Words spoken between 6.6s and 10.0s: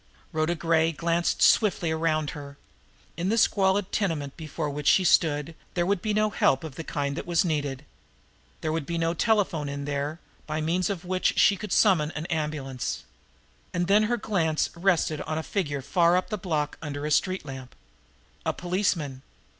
of the kind that was needed. There would be no telephone in